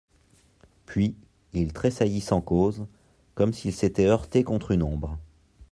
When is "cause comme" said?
2.41-3.53